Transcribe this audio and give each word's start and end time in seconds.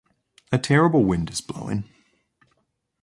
A 0.51 0.57
terrible 0.57 1.03
wind 1.03 1.29
is 1.29 1.41
blowing. 1.41 1.83